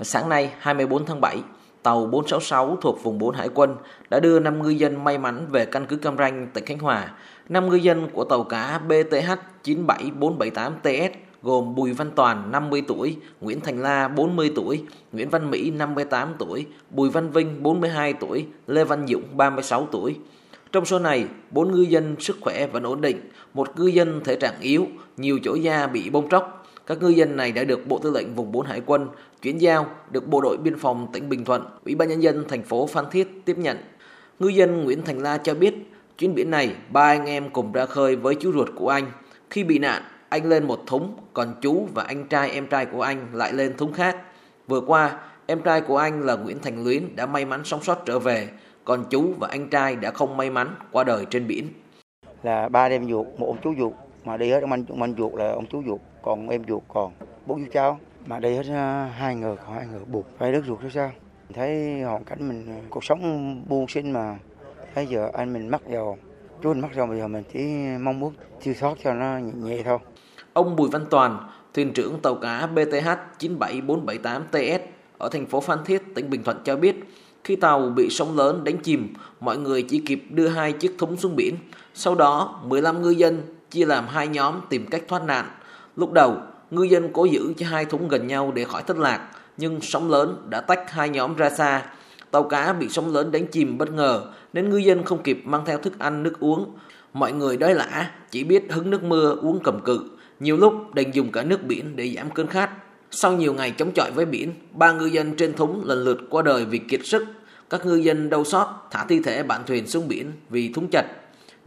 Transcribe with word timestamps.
Sáng 0.00 0.28
nay 0.28 0.50
24 0.58 1.06
tháng 1.06 1.20
7, 1.20 1.42
tàu 1.82 2.06
466 2.06 2.78
thuộc 2.80 3.02
vùng 3.02 3.18
4 3.18 3.34
Hải 3.34 3.48
quân 3.54 3.76
đã 4.10 4.20
đưa 4.20 4.40
5 4.40 4.62
ngư 4.62 4.68
dân 4.68 5.04
may 5.04 5.18
mắn 5.18 5.46
về 5.50 5.66
căn 5.66 5.86
cứ 5.86 5.96
Cam 5.96 6.16
Ranh, 6.16 6.48
tỉnh 6.54 6.64
Khánh 6.64 6.78
Hòa. 6.78 7.14
5 7.48 7.68
ngư 7.68 7.76
dân 7.76 8.08
của 8.12 8.24
tàu 8.24 8.44
cá 8.44 8.78
BTH 8.78 9.30
97478TS 9.64 11.10
gồm 11.42 11.74
Bùi 11.74 11.92
Văn 11.92 12.10
Toàn 12.14 12.50
50 12.50 12.82
tuổi, 12.88 13.16
Nguyễn 13.40 13.60
Thành 13.60 13.82
La 13.82 14.08
40 14.08 14.52
tuổi, 14.54 14.82
Nguyễn 15.12 15.30
Văn 15.30 15.50
Mỹ 15.50 15.70
58 15.70 16.34
tuổi, 16.38 16.66
Bùi 16.90 17.10
Văn 17.10 17.30
Vinh 17.30 17.62
42 17.62 18.12
tuổi, 18.12 18.46
Lê 18.66 18.84
Văn 18.84 19.06
Dũng 19.08 19.22
36 19.36 19.88
tuổi. 19.92 20.16
Trong 20.72 20.84
số 20.84 20.98
này, 20.98 21.26
4 21.50 21.72
ngư 21.72 21.80
dân 21.80 22.16
sức 22.20 22.36
khỏe 22.40 22.66
vẫn 22.66 22.82
ổn 22.82 23.00
định, 23.00 23.20
một 23.54 23.78
ngư 23.78 23.86
dân 23.86 24.20
thể 24.24 24.36
trạng 24.36 24.60
yếu, 24.60 24.86
nhiều 25.16 25.38
chỗ 25.44 25.54
da 25.54 25.86
bị 25.86 26.10
bong 26.10 26.28
tróc. 26.30 26.57
Các 26.88 27.02
ngư 27.02 27.08
dân 27.08 27.36
này 27.36 27.52
đã 27.52 27.64
được 27.64 27.86
Bộ 27.86 27.98
Tư 27.98 28.10
lệnh 28.10 28.34
Vùng 28.34 28.52
4 28.52 28.66
Hải 28.66 28.82
quân 28.86 29.08
chuyển 29.42 29.60
giao, 29.60 29.86
được 30.10 30.28
Bộ 30.28 30.40
đội 30.40 30.56
Biên 30.56 30.78
phòng 30.78 31.06
tỉnh 31.12 31.28
Bình 31.28 31.44
Thuận, 31.44 31.64
Ủy 31.84 31.94
ban 31.94 32.08
nhân 32.08 32.22
dân 32.22 32.44
thành 32.48 32.62
phố 32.62 32.86
Phan 32.86 33.04
Thiết 33.10 33.42
tiếp 33.44 33.58
nhận. 33.58 33.76
Ngư 34.38 34.48
dân 34.48 34.84
Nguyễn 34.84 35.02
Thành 35.02 35.18
La 35.18 35.38
cho 35.38 35.54
biết, 35.54 35.74
chuyến 36.18 36.34
biển 36.34 36.50
này 36.50 36.74
ba 36.90 37.02
anh 37.02 37.26
em 37.26 37.50
cùng 37.50 37.72
ra 37.72 37.86
khơi 37.86 38.16
với 38.16 38.34
chú 38.34 38.52
ruột 38.52 38.68
của 38.76 38.88
anh. 38.88 39.04
Khi 39.50 39.64
bị 39.64 39.78
nạn, 39.78 40.02
anh 40.28 40.48
lên 40.48 40.66
một 40.66 40.80
thúng, 40.86 41.16
còn 41.32 41.54
chú 41.60 41.88
và 41.94 42.02
anh 42.02 42.28
trai 42.28 42.50
em 42.50 42.66
trai 42.66 42.86
của 42.86 43.02
anh 43.02 43.26
lại 43.32 43.52
lên 43.52 43.76
thúng 43.76 43.92
khác. 43.92 44.16
Vừa 44.68 44.80
qua, 44.80 45.20
em 45.46 45.60
trai 45.60 45.80
của 45.80 45.96
anh 45.96 46.22
là 46.22 46.36
Nguyễn 46.36 46.58
Thành 46.58 46.84
Luyến 46.84 47.16
đã 47.16 47.26
may 47.26 47.44
mắn 47.44 47.64
sống 47.64 47.82
sót 47.82 48.02
trở 48.06 48.18
về, 48.18 48.48
còn 48.84 49.04
chú 49.10 49.34
và 49.38 49.48
anh 49.48 49.68
trai 49.68 49.96
đã 49.96 50.10
không 50.10 50.36
may 50.36 50.50
mắn 50.50 50.74
qua 50.92 51.04
đời 51.04 51.26
trên 51.30 51.46
biển. 51.46 51.68
Là 52.42 52.68
ba 52.68 52.88
đêm 52.88 53.10
ruột, 53.10 53.26
một 53.38 53.46
ông 53.46 53.58
chú 53.62 53.74
ruột, 53.78 53.92
mà 54.24 54.36
đi 54.36 54.50
hết 54.50 54.60
ông 54.60 54.72
anh, 54.72 54.84
ông 54.88 55.02
anh 55.02 55.14
ruột 55.18 55.34
là 55.34 55.52
ông 55.52 55.66
chú 55.66 55.82
ruột, 55.86 56.00
còn 56.22 56.48
em 56.48 56.62
ruột 56.68 56.82
còn 56.88 57.12
bốn 57.46 57.64
chú 57.64 57.70
cháu. 57.72 57.98
Mà 58.26 58.40
đi 58.40 58.54
hết 58.54 58.66
ờ, 58.68 59.04
hai 59.04 59.34
người, 59.34 59.56
còn 59.56 59.74
hai 59.74 59.86
người 59.86 60.04
buộc 60.04 60.26
phải 60.38 60.52
đứt 60.52 60.64
ruột 60.66 60.80
hay 60.80 60.90
sao? 60.90 61.12
Thấy 61.54 62.00
hoàn 62.02 62.24
cảnh 62.24 62.48
mình, 62.48 62.66
ờ, 62.68 62.74
cuộc 62.90 63.04
sống 63.04 63.62
buông 63.68 63.88
sinh 63.88 64.12
mà, 64.12 64.38
thấy 64.94 65.06
giờ 65.06 65.30
anh 65.32 65.52
mình 65.52 65.68
mắc 65.68 65.82
vào 65.86 66.18
chú 66.62 66.68
mình 66.68 66.80
mắc 66.80 66.94
rồi 66.94 67.06
bây 67.06 67.18
giờ 67.18 67.28
mình 67.28 67.42
chỉ 67.52 67.60
mong 68.00 68.20
muốn 68.20 68.32
siêu 68.60 68.74
thoát 68.80 68.98
cho 69.04 69.14
nó 69.14 69.38
nhẹ, 69.38 69.52
nhẹ 69.54 69.82
thôi. 69.84 69.98
Ông 70.52 70.76
Bùi 70.76 70.88
Văn 70.88 71.06
Toàn, 71.10 71.48
thuyền 71.74 71.92
trưởng 71.92 72.20
tàu 72.22 72.34
cá 72.34 72.66
BTH 72.66 73.08
97478TS 73.38 74.78
ở 75.18 75.28
thành 75.28 75.46
phố 75.46 75.60
Phan 75.60 75.78
Thiết, 75.84 76.02
tỉnh 76.14 76.30
Bình 76.30 76.44
Thuận 76.44 76.56
cho 76.64 76.76
biết, 76.76 76.96
khi 77.44 77.56
tàu 77.56 77.80
bị 77.96 78.08
sóng 78.10 78.36
lớn 78.36 78.64
đánh 78.64 78.78
chìm, 78.78 79.14
mọi 79.40 79.58
người 79.58 79.82
chỉ 79.82 80.02
kịp 80.06 80.24
đưa 80.30 80.48
hai 80.48 80.72
chiếc 80.72 80.94
thúng 80.98 81.16
xuống 81.16 81.36
biển. 81.36 81.54
Sau 81.94 82.14
đó, 82.14 82.60
15 82.64 83.02
ngư 83.02 83.10
dân 83.10 83.42
chia 83.70 83.86
làm 83.86 84.06
hai 84.08 84.28
nhóm 84.28 84.60
tìm 84.68 84.86
cách 84.86 85.02
thoát 85.08 85.24
nạn. 85.24 85.46
Lúc 85.96 86.12
đầu, 86.12 86.36
ngư 86.70 86.82
dân 86.82 87.08
cố 87.12 87.24
giữ 87.24 87.52
cho 87.56 87.66
hai 87.66 87.84
thúng 87.84 88.08
gần 88.08 88.26
nhau 88.26 88.52
để 88.54 88.64
khỏi 88.64 88.82
thất 88.82 88.98
lạc, 88.98 89.28
nhưng 89.56 89.80
sóng 89.82 90.10
lớn 90.10 90.46
đã 90.48 90.60
tách 90.60 90.90
hai 90.90 91.08
nhóm 91.08 91.36
ra 91.36 91.50
xa. 91.50 91.82
Tàu 92.30 92.42
cá 92.42 92.72
bị 92.72 92.88
sóng 92.88 93.14
lớn 93.14 93.32
đánh 93.32 93.46
chìm 93.46 93.78
bất 93.78 93.90
ngờ 93.90 94.22
nên 94.52 94.70
ngư 94.70 94.76
dân 94.76 95.04
không 95.04 95.22
kịp 95.22 95.42
mang 95.44 95.62
theo 95.66 95.78
thức 95.78 95.98
ăn 95.98 96.22
nước 96.22 96.40
uống. 96.40 96.72
Mọi 97.12 97.32
người 97.32 97.56
đói 97.56 97.74
lã, 97.74 98.10
chỉ 98.30 98.44
biết 98.44 98.64
hứng 98.70 98.90
nước 98.90 99.02
mưa 99.02 99.36
uống 99.42 99.60
cầm 99.64 99.80
cự. 99.84 100.00
Nhiều 100.40 100.56
lúc 100.56 100.94
đành 100.94 101.14
dùng 101.14 101.32
cả 101.32 101.42
nước 101.42 101.62
biển 101.64 101.96
để 101.96 102.12
giảm 102.16 102.30
cơn 102.30 102.46
khát. 102.46 102.70
Sau 103.10 103.32
nhiều 103.32 103.54
ngày 103.54 103.70
chống 103.70 103.92
chọi 103.94 104.10
với 104.14 104.24
biển, 104.24 104.52
ba 104.72 104.92
ngư 104.92 105.06
dân 105.06 105.34
trên 105.36 105.54
thúng 105.54 105.82
lần 105.84 106.04
lượt 106.04 106.18
qua 106.30 106.42
đời 106.42 106.64
vì 106.64 106.78
kiệt 106.78 107.00
sức. 107.04 107.26
Các 107.70 107.86
ngư 107.86 107.94
dân 107.94 108.30
đau 108.30 108.44
xót 108.44 108.66
thả 108.90 109.04
thi 109.08 109.20
thể 109.24 109.42
bạn 109.42 109.62
thuyền 109.66 109.86
xuống 109.86 110.08
biển 110.08 110.32
vì 110.50 110.72
thúng 110.72 110.88
chật. 110.90 111.06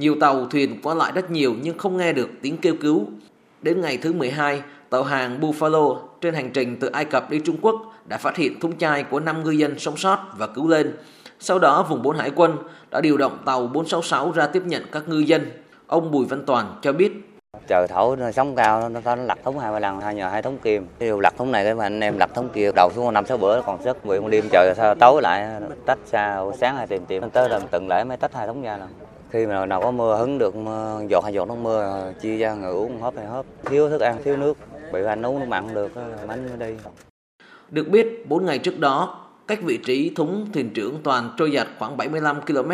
Nhiều 0.00 0.16
tàu 0.20 0.46
thuyền 0.46 0.80
qua 0.82 0.94
lại 0.94 1.12
rất 1.14 1.30
nhiều 1.30 1.54
nhưng 1.62 1.78
không 1.78 1.96
nghe 1.96 2.12
được 2.12 2.28
tiếng 2.42 2.56
kêu 2.56 2.74
cứu. 2.80 3.06
Đến 3.62 3.80
ngày 3.80 3.98
thứ 4.02 4.12
12, 4.12 4.62
tàu 4.90 5.02
hàng 5.02 5.40
Buffalo 5.40 5.98
trên 6.20 6.34
hành 6.34 6.50
trình 6.54 6.76
từ 6.80 6.88
Ai 6.88 7.04
Cập 7.04 7.30
đi 7.30 7.40
Trung 7.44 7.56
Quốc 7.60 7.74
đã 8.06 8.18
phát 8.18 8.36
hiện 8.36 8.60
thúng 8.60 8.78
chai 8.78 9.02
của 9.02 9.20
5 9.20 9.44
ngư 9.44 9.50
dân 9.50 9.78
sống 9.78 9.96
sót 9.96 10.18
và 10.38 10.46
cứu 10.46 10.68
lên. 10.68 10.96
Sau 11.38 11.58
đó, 11.58 11.86
vùng 11.88 12.02
4 12.02 12.16
Hải 12.16 12.30
quân 12.36 12.56
đã 12.90 13.00
điều 13.00 13.16
động 13.16 13.38
tàu 13.44 13.66
466 13.66 14.32
ra 14.32 14.46
tiếp 14.46 14.62
nhận 14.66 14.82
các 14.92 15.08
ngư 15.08 15.18
dân. 15.18 15.50
Ông 15.86 16.10
Bùi 16.10 16.26
Văn 16.26 16.42
Toàn 16.46 16.78
cho 16.82 16.92
biết 16.92 17.12
trời 17.68 17.86
thổi 17.88 18.16
nó 18.16 18.30
sóng 18.30 18.56
cao 18.56 18.88
nó, 18.88 19.00
nó 19.04 19.16
lật 19.16 19.38
thúng 19.44 19.58
hai 19.58 19.72
ba 19.72 19.78
lần 19.78 20.00
hai 20.00 20.14
nhờ 20.14 20.28
hai 20.28 20.42
thúng 20.42 20.58
kim 20.58 20.86
điều 20.98 21.20
lật 21.20 21.34
thúng 21.36 21.52
này 21.52 21.64
cái 21.64 21.74
mà 21.74 21.86
anh 21.86 22.00
em 22.00 22.18
lật 22.18 22.34
thúng 22.34 22.48
kia 22.48 22.70
đầu 22.76 22.90
xuống 22.94 23.14
năm 23.14 23.26
sáu 23.26 23.36
bữa 23.36 23.62
còn 23.62 23.82
sức 23.82 24.04
vì 24.04 24.20
một 24.20 24.28
đêm 24.28 24.44
trời 24.52 24.74
sao 24.76 24.94
tối 24.94 25.22
lại 25.22 25.48
tách 25.86 25.98
xa 26.04 26.40
sáng 26.60 26.76
hay 26.76 26.86
tìm 26.86 27.06
tìm 27.06 27.30
tới 27.30 27.48
lần 27.48 27.62
từng 27.70 27.88
lễ 27.88 28.04
mới 28.04 28.16
tách 28.16 28.34
hai 28.34 28.46
thúng 28.46 28.62
ra 28.62 28.76
lần 28.76 28.88
khi 29.30 29.46
mà 29.46 29.66
nào 29.66 29.80
có 29.80 29.90
mưa 29.90 30.16
hứng 30.16 30.38
được 30.38 30.54
giọt 31.08 31.24
hay 31.24 31.32
giọt 31.32 31.48
nước 31.48 31.56
mưa 31.62 32.12
chia 32.20 32.38
ra 32.38 32.54
người 32.54 32.72
uống 32.72 33.02
hớp 33.02 33.16
hay 33.16 33.26
hớp 33.26 33.46
thiếu 33.64 33.88
thức 33.88 34.00
ăn 34.00 34.16
thiếu 34.24 34.36
nước 34.36 34.56
bị 34.92 35.04
anh 35.04 35.26
uống 35.26 35.40
nước 35.40 35.46
mặn 35.48 35.74
được 35.74 35.92
mánh 36.28 36.48
mới 36.48 36.68
đi 36.68 36.76
được 37.70 37.88
biết 37.88 38.28
4 38.28 38.44
ngày 38.44 38.58
trước 38.58 38.78
đó 38.78 39.26
cách 39.46 39.58
vị 39.62 39.76
trí 39.76 40.12
thúng 40.16 40.46
thuyền 40.52 40.70
trưởng 40.70 41.02
toàn 41.02 41.30
trôi 41.36 41.50
giặt 41.54 41.66
khoảng 41.78 41.96
75 41.96 42.40
km 42.40 42.70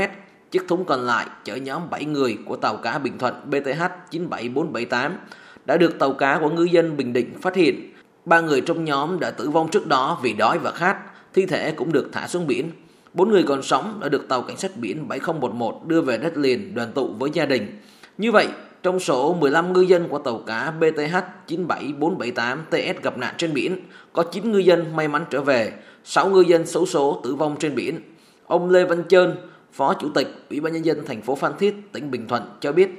Chiếc 0.51 0.69
thúng 0.69 0.85
còn 0.85 1.01
lại 1.01 1.27
chở 1.45 1.57
nhóm 1.57 1.91
7 1.91 2.05
người 2.05 2.39
của 2.47 2.57
tàu 2.57 2.77
cá 2.77 2.99
Bình 2.99 3.19
Thuận 3.19 3.35
BTH 3.51 3.83
97478 4.11 5.19
đã 5.65 5.77
được 5.77 5.99
tàu 5.99 6.13
cá 6.13 6.39
của 6.39 6.51
ngư 6.51 6.63
dân 6.63 6.97
Bình 6.97 7.13
Định 7.13 7.35
phát 7.41 7.55
hiện. 7.55 7.93
Ba 8.25 8.41
người 8.41 8.61
trong 8.61 8.85
nhóm 8.85 9.21
đã 9.21 9.31
tử 9.31 9.51
vong 9.51 9.69
trước 9.71 9.87
đó 9.87 10.19
vì 10.23 10.33
đói 10.33 10.59
và 10.59 10.71
khát, 10.71 10.97
thi 11.35 11.47
thể 11.47 11.73
cũng 11.73 11.93
được 11.93 12.09
thả 12.13 12.29
xuống 12.29 12.47
biển. 12.47 12.71
Bốn 13.17 13.31
người 13.31 13.43
còn 13.43 13.63
sống 13.63 14.01
đã 14.03 14.09
được 14.09 14.29
tàu 14.29 14.43
cảnh 14.43 14.57
sát 14.57 14.71
biển 14.77 15.09
7011 15.09 15.87
đưa 15.87 16.01
về 16.01 16.19
đất 16.19 16.37
liền 16.37 16.75
đoàn 16.75 16.93
tụ 16.93 17.09
với 17.19 17.31
gia 17.33 17.47
đình. 17.47 17.79
Như 18.19 18.33
vậy, 18.33 18.49
trong 18.83 19.01
số 19.01 19.35
15 19.35 19.73
ngư 19.73 19.81
dân 19.81 20.09
của 20.09 20.19
tàu 20.19 20.39
cá 20.47 20.71
BTH 20.71 21.17
97478TS 21.47 22.95
gặp 23.03 23.19
nạn 23.19 23.35
trên 23.39 23.55
biển, 23.55 23.77
có 24.13 24.23
9 24.23 24.53
ngư 24.53 24.59
dân 24.59 24.97
may 24.97 25.09
mắn 25.09 25.25
trở 25.31 25.41
về, 25.41 25.73
6 26.05 26.29
ngư 26.29 26.41
dân 26.41 26.67
xấu 26.67 26.87
số 26.87 27.21
tử 27.25 27.35
vong 27.35 27.57
trên 27.59 27.75
biển. 27.75 28.01
Ông 28.47 28.71
Lê 28.71 28.85
Văn 28.85 29.03
Trơn, 29.09 29.37
Phó 29.73 29.95
Chủ 29.95 30.09
tịch 30.15 30.29
Ủy 30.51 30.61
ban 30.61 30.73
nhân 30.73 30.85
dân 30.85 31.05
thành 31.07 31.23
phố 31.23 31.35
Phan 31.35 31.53
Thiết, 31.59 31.75
tỉnh 31.93 32.11
Bình 32.11 32.29
Thuận 32.29 32.43
cho 32.61 32.73
biết. 32.73 32.91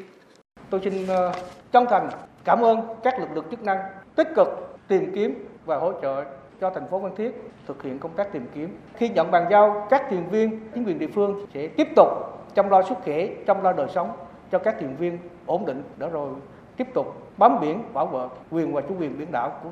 Tôi 0.69 0.81
xin 0.83 1.07
ờ, 1.07 1.31
chân 1.71 1.85
thành 1.89 2.09
cảm 2.43 2.61
ơn 2.61 2.79
các 3.03 3.19
lực 3.19 3.27
lượng 3.35 3.45
chức 3.51 3.63
năng 3.63 3.77
tích 4.15 4.27
cực 4.35 4.47
tìm 4.87 5.11
kiếm 5.15 5.33
và 5.65 5.77
hỗ 5.77 5.93
trợ 6.01 6.23
cho 6.61 6.69
thành 6.69 6.87
phố 6.87 6.99
Phan 6.99 7.15
Thiết 7.15 7.51
thực 7.67 7.83
hiện 7.83 7.99
công 7.99 8.11
tác 8.15 8.33
tìm 8.33 8.45
kiếm. 8.53 8.77
Khi 8.93 9.09
nhận 9.09 9.31
bàn 9.31 9.47
giao, 9.51 9.87
các 9.89 10.03
thuyền 10.09 10.29
viên 10.29 10.59
chính 10.73 10.83
quyền 10.83 10.99
địa 10.99 11.07
phương 11.07 11.45
sẽ 11.53 11.67
tiếp 11.67 11.87
tục 11.95 12.07
chăm 12.55 12.69
lo 12.69 12.81
sức 12.81 12.97
khỏe, 13.03 13.27
chăm 13.47 13.63
lo 13.63 13.73
đời 13.73 13.87
sống 13.95 14.11
cho 14.51 14.59
các 14.59 14.75
thuyền 14.79 14.95
viên 14.95 15.17
ổn 15.45 15.65
định 15.65 15.83
để 15.97 16.09
rồi 16.09 16.29
tiếp 16.77 16.87
tục 16.93 17.21
bám 17.37 17.59
biển 17.61 17.83
bảo 17.93 18.05
vệ 18.05 18.19
quyền 18.51 18.73
và 18.73 18.81
chủ 18.81 18.95
quyền 18.99 19.17
biển 19.19 19.31
đảo 19.31 19.51
của 19.63 19.69